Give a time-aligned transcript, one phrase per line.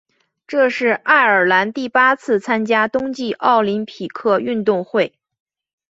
[0.47, 5.13] 这是爱尔兰第八次参加冬季奥林匹克运动会。